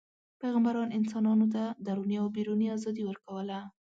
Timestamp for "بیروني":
2.35-2.67